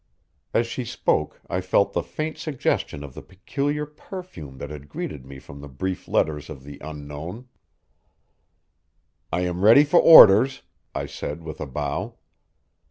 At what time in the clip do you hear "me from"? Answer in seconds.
5.27-5.61